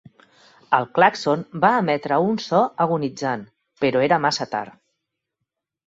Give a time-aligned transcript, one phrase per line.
[0.77, 3.47] El clàxon va emetre un so agonitzant,
[3.85, 4.85] però era massa tard.